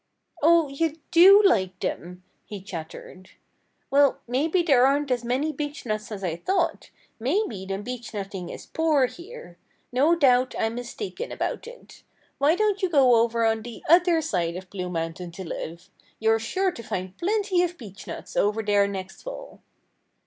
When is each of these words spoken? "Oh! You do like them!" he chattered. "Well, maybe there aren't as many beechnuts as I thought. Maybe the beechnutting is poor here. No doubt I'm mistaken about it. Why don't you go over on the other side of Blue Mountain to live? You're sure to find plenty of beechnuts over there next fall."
"Oh! 0.41 0.67
You 0.67 0.97
do 1.11 1.43
like 1.43 1.79
them!" 1.79 2.23
he 2.43 2.59
chattered. 2.59 3.29
"Well, 3.91 4.17
maybe 4.27 4.63
there 4.63 4.87
aren't 4.87 5.11
as 5.11 5.23
many 5.23 5.53
beechnuts 5.53 6.11
as 6.11 6.23
I 6.23 6.37
thought. 6.37 6.89
Maybe 7.19 7.67
the 7.67 7.77
beechnutting 7.77 8.49
is 8.51 8.65
poor 8.65 9.05
here. 9.05 9.59
No 9.91 10.15
doubt 10.15 10.55
I'm 10.57 10.73
mistaken 10.73 11.31
about 11.31 11.67
it. 11.67 12.01
Why 12.39 12.55
don't 12.55 12.81
you 12.81 12.89
go 12.89 13.21
over 13.21 13.45
on 13.45 13.61
the 13.61 13.83
other 13.87 14.23
side 14.23 14.55
of 14.55 14.71
Blue 14.71 14.89
Mountain 14.89 15.33
to 15.33 15.43
live? 15.47 15.91
You're 16.19 16.39
sure 16.39 16.71
to 16.71 16.81
find 16.81 17.15
plenty 17.19 17.61
of 17.61 17.77
beechnuts 17.77 18.35
over 18.35 18.63
there 18.63 18.87
next 18.87 19.21
fall." 19.21 19.61